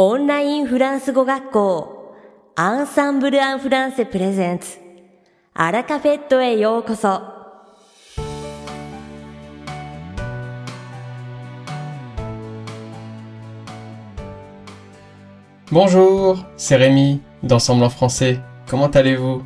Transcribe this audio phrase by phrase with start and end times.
[0.00, 2.14] オンラインフランス語学校
[2.54, 4.76] アンサンブル・アン・フランセプレゼンツ
[5.54, 7.22] アラカフェットへようこそ「
[15.72, 18.38] Bonjour, c'est Rémi d'Ensemble en français.
[18.66, 19.44] Comment allez-vous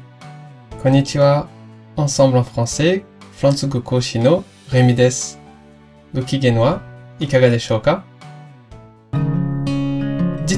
[0.82, 1.46] こんにちは。
[1.96, 3.04] Ensemble en français,
[3.36, 4.42] フランス語講師の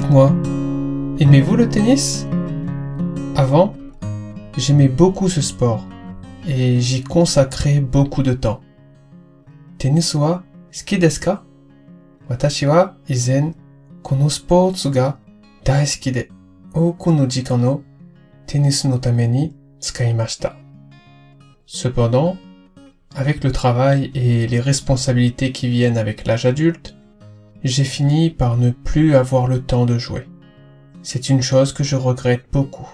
[0.08, 0.32] avec moi.
[1.18, 2.26] Aimez-vous le tennis?
[3.36, 3.74] Avant,
[4.56, 5.84] j'aimais beaucoup ce sport
[6.46, 8.60] et j'y consacrais beaucoup de temps.
[9.78, 11.20] Tennis wa suki desu
[12.28, 13.52] Watashi wa izen
[14.02, 15.18] kono sports ga
[15.64, 16.28] daisuki de
[16.74, 17.80] oku no jikan
[18.46, 19.54] tennis no tame ni.
[21.66, 22.36] Cependant,
[23.14, 26.97] avec le travail et les responsabilités qui viennent avec l'âge adulte,
[27.63, 30.27] j'ai fini par ne plus avoir le temps de jouer.
[31.01, 32.87] C'est une chose que je regrette beaucoup.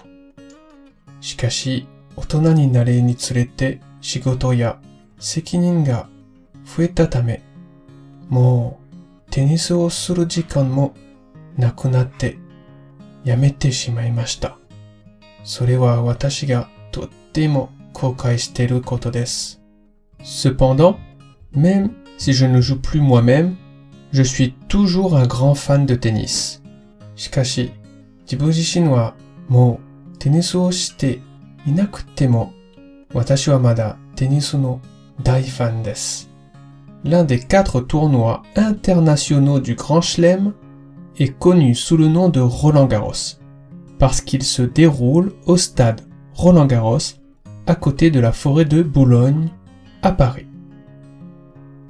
[1.20, 4.80] しかし、大人になれにつれて仕事や
[5.18, 6.08] 責任が
[6.64, 7.42] 増えたため、
[8.28, 8.80] も
[9.28, 10.94] うテニスをする時間も
[11.56, 12.38] なくなって
[13.24, 14.56] やめてしまいました。
[15.44, 19.60] それは私がとっても後悔していることです。
[20.22, 20.96] Cependant,
[21.54, 23.56] même si je ne joue plus moi-même,
[24.14, 26.62] je suis toujours un grand fan de tennis.
[27.16, 27.72] しかし、
[28.22, 29.14] 自分自身は
[29.48, 29.80] も
[30.14, 31.20] うテニスをして
[31.66, 32.52] いなくても、
[33.12, 34.80] 私はまだテニスの
[35.22, 36.30] 大ファンです。
[37.04, 40.52] L'un des quatre tournois internationaux du Grand Chelem
[41.18, 43.38] est connu sous le nom de Roland Garros,
[43.98, 46.02] parce qu'il se déroule au stade
[46.34, 46.98] Roland Garros,
[47.66, 49.48] à côté de la forêt de Boulogne,
[50.02, 50.46] à Paris.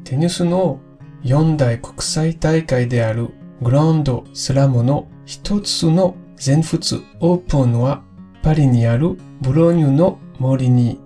[0.05, 0.81] テニスの
[1.26, 8.04] 四大国際大会であるグランドスラムの一つの全仏オープンは
[8.44, 11.00] パリにあるブローニュの森に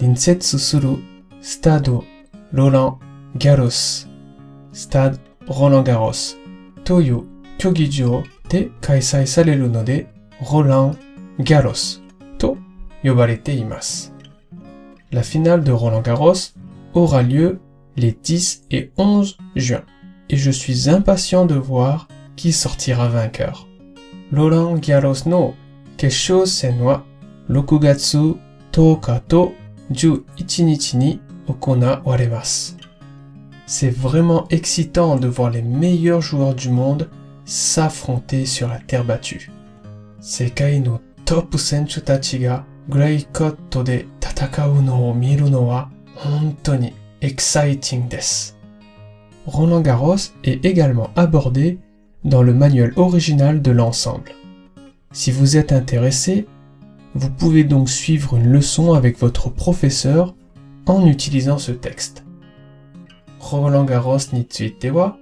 [0.00, 0.98] 隣接する
[1.40, 2.02] スタド・
[2.50, 2.98] ロラン・
[3.36, 4.08] ギャロス、
[4.72, 6.36] スタド・ロラン・ガロス
[6.82, 7.22] という
[7.56, 10.12] 競技場で開催されるので、
[10.52, 10.98] ロラン・
[11.38, 12.02] ギャロス
[12.36, 12.56] と
[13.04, 14.12] 呼ばれています。
[15.12, 16.56] La finale de Roland Garros
[16.94, 17.60] aura lieu
[17.96, 19.82] les 10 et 11 juin,
[20.30, 23.68] et je suis impatient de voir qui sortira vainqueur.
[24.34, 24.80] Roland
[25.26, 25.54] no
[25.96, 27.04] Kesho Senwa
[27.50, 28.36] Rokugatsu
[28.70, 29.52] Tokato
[29.90, 32.76] Juichinichini Okona Waremas.
[33.66, 37.10] C'est vraiment excitant de voir les meilleurs joueurs du monde
[37.44, 39.50] s'affronter sur la terre battue.
[40.20, 42.00] Sekai no top senchu
[42.88, 43.26] Grey
[43.84, 45.88] de tatakau no miru no wa
[47.22, 48.56] Exciting Death.
[49.46, 51.78] Roland Garros est également abordé
[52.24, 54.32] dans le manuel original de l'ensemble.
[55.12, 56.46] Si vous êtes intéressé,
[57.14, 60.34] vous pouvez donc suivre une leçon avec votre professeur
[60.86, 62.24] en utilisant ce texte.
[63.38, 64.44] Roland Garros ni
[64.90, 65.16] wa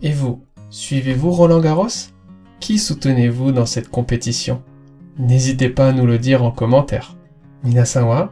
[0.00, 0.38] Et vous,
[0.70, 2.12] suivez-vous Roland Garros?
[2.60, 4.62] Qui soutenez-vous dans cette compétition?
[5.18, 7.16] N'hésitez pas à nous le dire en commentaire.
[7.64, 8.30] 皆さんは、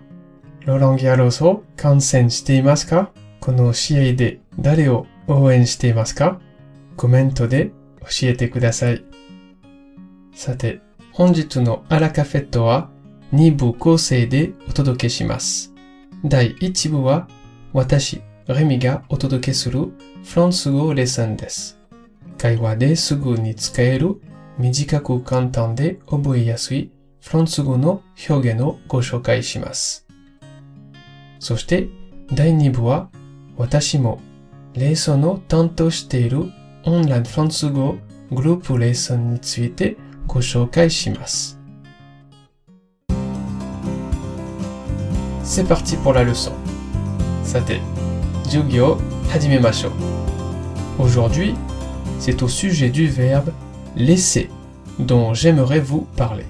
[0.64, 6.40] ロランギャロスを観戦していますかこの試合で誰を応援していますか
[6.96, 9.04] コメントで教えてください。
[10.34, 10.80] さて、
[11.12, 12.90] 本日のアラカフェットは
[13.32, 15.72] 2部構成でお届けします。
[16.24, 17.28] 第1部は
[17.72, 18.22] 私、
[18.53, 19.91] レミがお届けする
[20.23, 21.79] フランス語レッスンです。
[22.37, 24.19] 会話ですぐに使える
[24.57, 26.91] 短く簡単で覚えやすい
[27.21, 30.07] フランス語の表現をご紹介します。
[31.39, 31.87] そして
[32.33, 33.09] 第2部は
[33.57, 34.19] 私も
[34.73, 36.45] レッスンを担当している
[36.85, 37.97] オンラインフランス語
[38.31, 41.59] グループレッスンについてご紹介します。
[45.43, 46.53] C'est parti pour la leçon.
[47.43, 47.81] さて、
[50.99, 51.53] Aujourd'hui,
[52.19, 53.51] c'est au sujet du verbe
[53.95, 54.49] laisser
[54.99, 56.43] dont j'aimerais vous parler.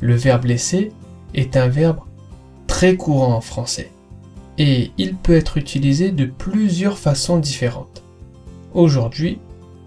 [0.00, 0.92] Le verbe laisser
[1.34, 2.00] est un verbe
[2.66, 3.90] très courant en français
[4.58, 8.02] et il peut être utilisé de plusieurs façons différentes.
[8.74, 9.38] Aujourd'hui,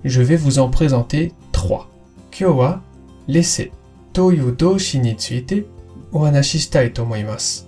[0.03, 1.91] je vais vous en présenter trois.
[2.31, 2.81] Kyo wa
[3.27, 3.71] laisser
[4.13, 5.15] toyu doshi ni
[6.11, 7.61] o e omoimasu.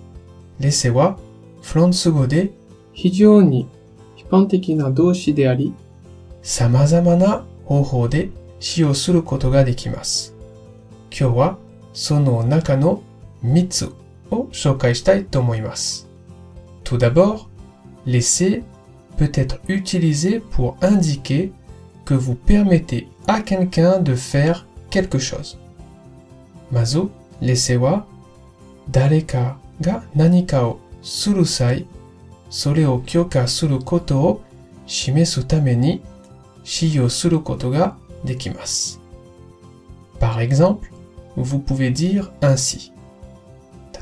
[0.94, 1.18] Wa
[2.97, 3.69] 非常に
[4.17, 5.75] 一般的な動詞であり、
[6.43, 8.31] 様々な方法で
[8.61, 10.35] 使用することができます。
[11.11, 11.59] 今日は
[11.93, 13.03] その中の
[13.45, 13.93] 3つ
[14.31, 16.09] を紹介したいと思います。
[16.85, 17.47] Tout d'abord,
[18.07, 18.63] l'essai
[19.19, 21.53] peut être utilisé pour indiquer
[22.05, 25.59] que vous permettez à quelqu'un de faire quelque chose.
[26.71, 26.99] まず、
[27.41, 28.07] l'essai は
[28.91, 31.87] 誰かが何かをする際、
[32.51, 34.43] それを許可することを
[34.87, 36.03] 示すために
[36.65, 39.01] 使用することができます。
[40.21, 40.91] Par exemple,
[41.37, 42.93] vous pouvez dire ainsi.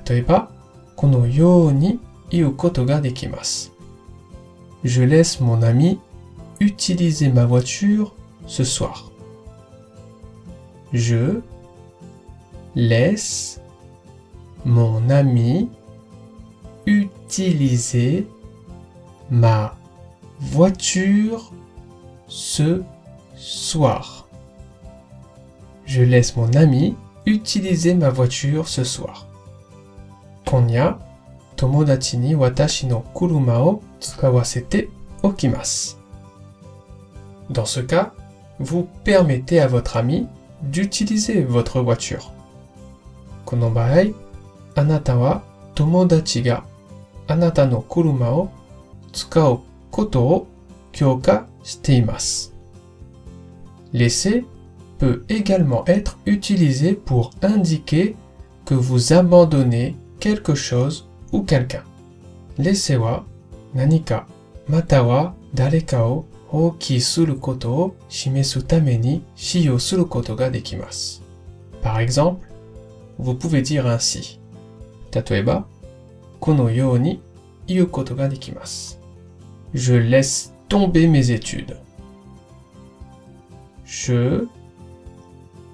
[0.09, 0.50] 例えば、
[0.97, 2.00] このように
[2.31, 3.73] 言うことができます。
[4.85, 5.99] Je laisse mon ami
[6.61, 8.15] utiliser ma voiture
[8.47, 9.11] ce soir.
[10.93, 11.41] Je
[12.75, 13.61] laisse
[14.65, 15.69] mon ami
[16.87, 18.27] utiliser
[19.31, 19.75] ma
[20.41, 21.53] voiture
[22.29, 22.82] ce
[23.37, 24.27] soir.
[25.87, 26.97] Je laisse mon ami
[27.27, 29.27] utiliser ma voiture ce soir.
[30.47, 30.99] 今夜、
[31.56, 34.88] 友達に私の車を使わせて
[35.23, 35.99] おきます。
[37.50, 38.12] Dans ce cas,
[38.59, 40.27] vous permettez à votre ami
[40.62, 42.21] d'utiliser votre voiture.
[43.44, 44.12] この場合、
[44.75, 45.43] あなたは
[45.75, 46.65] 友達が
[47.27, 48.50] あなたの車を
[49.15, 49.61] 使う
[49.91, 50.47] ことを
[50.93, 52.55] 許可しています。
[53.93, 54.44] Laisser
[54.99, 58.17] peut également être utilisé pour indiquer
[58.65, 61.82] que vous abandonnez quelque chose ou quelqu'un.
[62.59, 63.25] Laisser は
[63.75, 64.27] 何か
[64.69, 71.23] または誰かを放棄することを示すために使用することができます。
[71.82, 72.38] Par exemple,
[73.19, 74.38] vous pouvez dire ainsi.
[75.12, 75.65] 例えば、
[76.38, 77.21] このように
[79.75, 81.77] Je laisse tomber mes études.
[83.83, 84.48] Je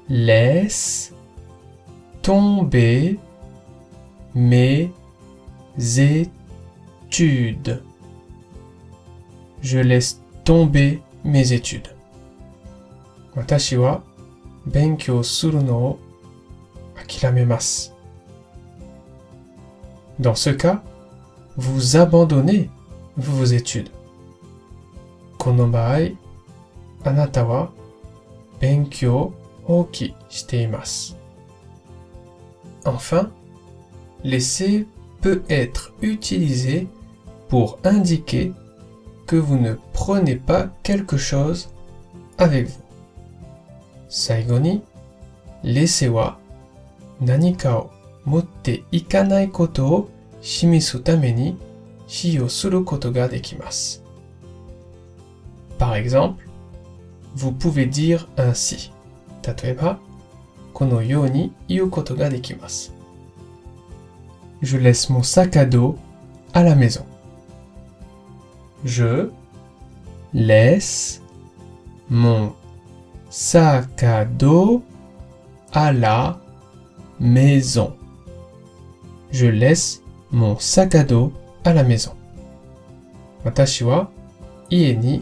[0.10, 1.14] laisse
[2.24, 3.20] tomber
[4.34, 4.92] mes
[5.78, 7.84] études.
[9.62, 11.90] Je laisse tomber mes études.
[13.36, 14.04] Watashi wa
[14.66, 16.00] benkyou suru no
[20.18, 20.82] Dans ce cas,
[21.56, 22.68] vous abandonnez
[23.18, 23.90] vos études.
[25.38, 26.16] Konobai,
[27.04, 27.72] Anatawa,
[28.60, 29.34] Benkyo,
[29.68, 31.16] Hoki, Shteimas.
[32.86, 33.32] Enfin,
[34.24, 34.86] l'essai
[35.22, 36.88] peut être utilisé
[37.48, 38.54] pour indiquer
[39.28, 41.70] que vous ne prenez pas quelque chose
[42.38, 42.82] avec vous.
[44.10, 44.82] Saigoni,
[45.64, 46.38] l'essai wa
[47.22, 47.90] nanika o
[48.26, 50.10] motte ikanai koto o
[50.42, 51.56] shimisu tameni.
[52.11, 54.03] いことを示すために使用することができます。
[55.79, 56.47] Par exemple,
[57.35, 58.93] vous pouvez dire ainsi.
[59.43, 59.99] 例えば、
[60.73, 62.93] このように言うことができます。
[64.63, 65.97] Je laisse mon sac à dos
[66.53, 67.05] à la maison.
[68.85, 69.31] Je
[70.33, 71.23] laisse
[72.09, 72.55] mon
[73.31, 74.83] sac à dos
[75.73, 76.41] à la
[77.21, 77.95] maison.
[79.31, 81.33] Je laisse mon sac à dos
[81.64, 82.12] à la maison.
[83.46, 84.12] Watashi wa
[84.72, 85.22] ie ni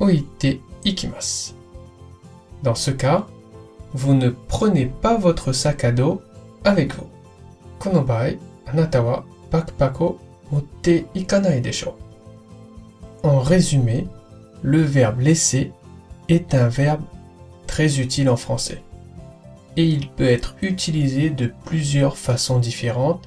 [0.00, 1.52] oite ikimasu.
[2.62, 3.26] Dans ce cas,
[3.92, 6.20] vous ne prenez pas votre sac à dos
[6.64, 7.06] avec vous.
[7.78, 8.04] Kono
[8.66, 9.24] anata wa
[11.62, 11.96] desho.
[13.22, 14.06] En résumé,
[14.62, 15.72] le verbe laisser
[16.28, 17.02] est un verbe
[17.66, 18.82] très utile en français.
[19.76, 23.26] Et il peut être utilisé de plusieurs façons différentes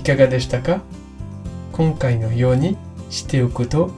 [0.00, 0.80] いかがでしたか？
[1.72, 2.78] 今回のように
[3.10, 3.90] しておくと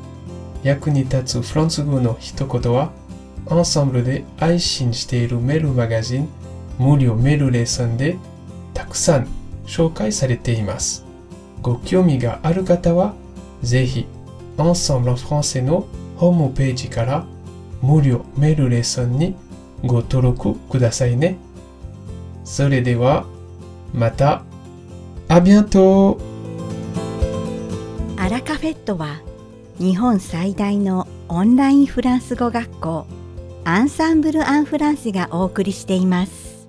[0.64, 2.90] 役に立つフランス語の一言は
[3.46, 6.28] ensemble で配信しているメールマガジン
[6.76, 8.18] 無料メールレッスンで
[8.74, 9.28] たくさん
[9.64, 11.04] 紹介されています。
[11.60, 13.14] ご興味がある方は
[13.62, 14.06] ぜひ
[14.56, 17.24] Ensemble en français のホームページから
[17.80, 19.36] 無料メールレッスンに
[19.84, 21.36] ご登録くださいね。
[22.44, 23.24] それでは
[23.94, 24.42] また。
[25.32, 26.18] あ bientôt!
[28.18, 29.22] アラカフェットは
[29.78, 33.06] 日本最大のオンラインフランス語学校
[33.64, 36.68] アンサンブル・アン・フランセがお送りしています。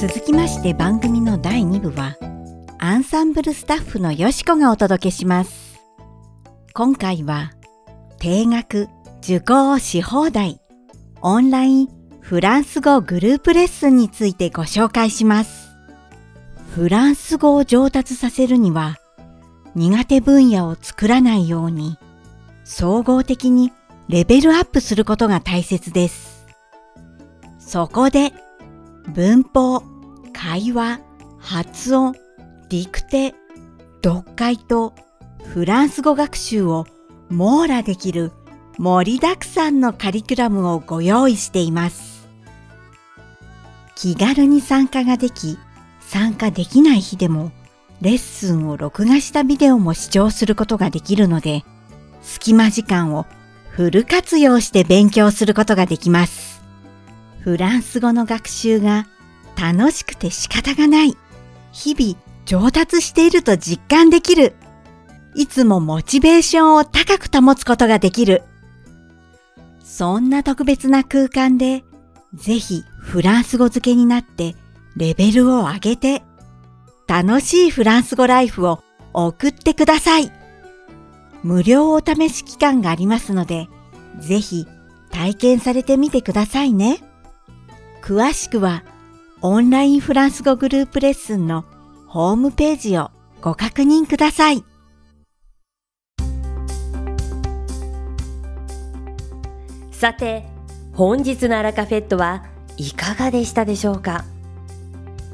[0.00, 2.16] 続きまして番組の第2部は
[2.78, 5.80] アンサンブルスタッフのよしこがお届けします。
[6.72, 7.50] 今回は
[8.20, 8.86] 定額
[9.24, 10.60] 受講し放題
[11.20, 11.88] オンライン
[12.20, 15.69] フランス語グループレッスンについてご紹介します。
[16.74, 18.96] フランス語を上達させるには
[19.74, 21.98] 苦手分野を作らないように
[22.62, 23.72] 総合的に
[24.08, 26.46] レベルアップすることが大切です。
[27.58, 28.32] そこで
[29.12, 29.82] 文法、
[30.32, 31.00] 会話、
[31.38, 32.12] 発音、
[32.68, 33.34] ディクテ、
[34.04, 34.94] 読解と
[35.44, 36.86] フランス語学習を
[37.30, 38.30] 網羅できる
[38.78, 42.28] 盛りだくさんのカリキュラムをご用意しています。
[43.96, 45.58] 気軽に参加ができ、
[46.10, 47.52] 参加できない日でも
[48.00, 51.62] レッスンを録画したビデオも視聴することができるので、
[52.20, 53.26] 隙間時間を
[53.68, 56.62] フル活用して勉強することができます。
[57.42, 59.06] フランス語の学習が
[59.56, 61.16] 楽しくて仕方がない。
[61.70, 64.56] 日々上達していると実感できる。
[65.36, 68.42] いつもモチベーションを高く保つことができる。
[69.84, 71.84] そんな特別な空間で、
[72.34, 74.56] ぜひフランス語付けになって
[75.00, 76.22] レベルを上げて
[77.06, 78.82] 楽しいフランス語ライフを
[79.14, 80.30] 送ってください。
[81.42, 83.68] 無料お試し期間がありますので、
[84.18, 84.66] ぜひ
[85.10, 86.98] 体験されてみてくださいね。
[88.02, 88.84] 詳しくは
[89.40, 91.64] オンラインフランス語グループレッスンの
[92.06, 94.62] ホームページをご確認ください。
[99.92, 100.44] さて、
[100.92, 102.44] 本日のアラカフェットは
[102.76, 104.26] いかがでしたでしょうか？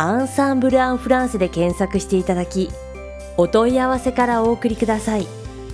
[0.00, 2.70] アンサンブル・アン・フランスで検索していただき
[3.36, 5.26] お問い合わせからお送りください。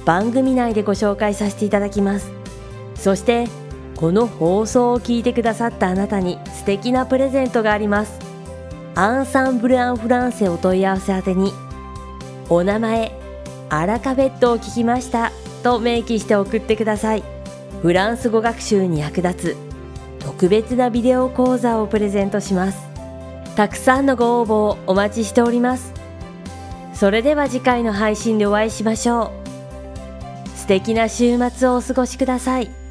[0.06, 2.32] 番組内でご紹介させていただきます。
[2.94, 3.48] そして
[3.96, 8.18] この放送を聞いてくださったあなたに素敵なプレゼントがあります。
[8.94, 11.52] アンサンブル・アン・フランセお問い合わせ宛てに
[12.48, 13.12] お名前
[13.68, 17.22] アラカフェットを聞きましたと明記して送ってください。
[17.82, 19.56] フランス語学習に役立つ
[20.18, 22.93] 特別なビデオ講座をプレゼントします。
[23.56, 25.92] たくさんのご応募をお待ちしております
[26.92, 29.44] それでは次回の配信でお会いしましょう
[30.56, 32.83] 素敵な週末をお過ごしください。